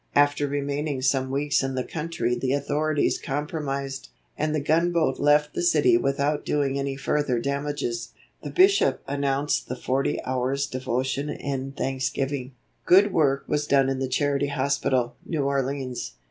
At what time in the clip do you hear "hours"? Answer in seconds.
10.23-10.65